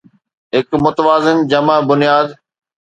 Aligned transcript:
هڪ 0.53 0.67
متوازن 0.83 1.37
جمع 1.51 1.77
بنياد 1.89 2.27